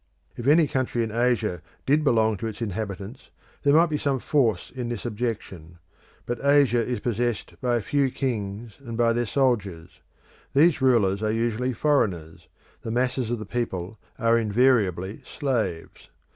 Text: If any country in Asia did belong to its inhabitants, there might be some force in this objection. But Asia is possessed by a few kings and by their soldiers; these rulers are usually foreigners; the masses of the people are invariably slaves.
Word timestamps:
If 0.35 0.47
any 0.47 0.65
country 0.65 1.03
in 1.03 1.11
Asia 1.11 1.61
did 1.85 2.03
belong 2.03 2.35
to 2.37 2.47
its 2.47 2.59
inhabitants, 2.59 3.29
there 3.61 3.75
might 3.75 3.91
be 3.91 3.99
some 3.99 4.17
force 4.17 4.71
in 4.73 4.89
this 4.89 5.05
objection. 5.05 5.77
But 6.25 6.43
Asia 6.43 6.83
is 6.83 6.99
possessed 7.01 7.53
by 7.61 7.75
a 7.75 7.83
few 7.83 8.09
kings 8.09 8.77
and 8.79 8.97
by 8.97 9.13
their 9.13 9.27
soldiers; 9.27 9.99
these 10.55 10.81
rulers 10.81 11.21
are 11.21 11.31
usually 11.31 11.73
foreigners; 11.73 12.47
the 12.81 12.89
masses 12.89 13.29
of 13.29 13.37
the 13.37 13.45
people 13.45 13.99
are 14.17 14.39
invariably 14.39 15.21
slaves. 15.23 16.09